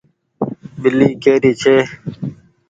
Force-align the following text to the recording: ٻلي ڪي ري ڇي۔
ٻلي 0.81 1.09
ڪي 1.23 1.33
ري 1.43 1.51
ڇي۔ 1.61 1.75